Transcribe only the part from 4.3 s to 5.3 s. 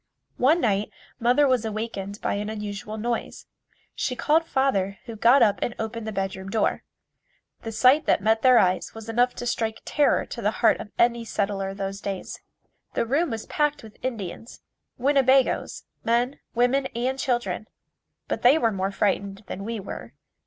father, who